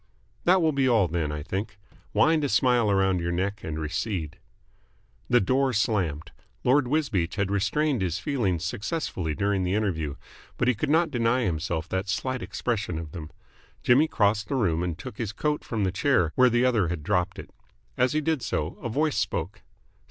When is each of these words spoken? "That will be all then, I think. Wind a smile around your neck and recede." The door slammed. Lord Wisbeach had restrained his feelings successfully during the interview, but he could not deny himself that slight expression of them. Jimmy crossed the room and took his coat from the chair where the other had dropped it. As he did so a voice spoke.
"That 0.45 0.63
will 0.63 0.71
be 0.71 0.89
all 0.89 1.07
then, 1.07 1.31
I 1.31 1.43
think. 1.43 1.77
Wind 2.11 2.43
a 2.43 2.49
smile 2.49 2.89
around 2.89 3.19
your 3.19 3.31
neck 3.31 3.63
and 3.63 3.77
recede." 3.79 4.39
The 5.29 5.39
door 5.39 5.73
slammed. 5.73 6.31
Lord 6.63 6.87
Wisbeach 6.87 7.35
had 7.35 7.51
restrained 7.51 8.01
his 8.01 8.17
feelings 8.17 8.63
successfully 8.65 9.35
during 9.35 9.61
the 9.63 9.75
interview, 9.75 10.15
but 10.57 10.67
he 10.67 10.73
could 10.73 10.89
not 10.89 11.11
deny 11.11 11.43
himself 11.43 11.87
that 11.89 12.09
slight 12.09 12.41
expression 12.41 12.97
of 12.97 13.11
them. 13.11 13.29
Jimmy 13.83 14.07
crossed 14.07 14.47
the 14.47 14.55
room 14.55 14.81
and 14.81 14.97
took 14.97 15.19
his 15.19 15.33
coat 15.33 15.63
from 15.63 15.83
the 15.83 15.91
chair 15.91 16.31
where 16.33 16.49
the 16.49 16.65
other 16.65 16.87
had 16.87 17.03
dropped 17.03 17.37
it. 17.37 17.51
As 17.95 18.13
he 18.13 18.21
did 18.21 18.41
so 18.41 18.79
a 18.81 18.89
voice 18.89 19.17
spoke. 19.17 19.61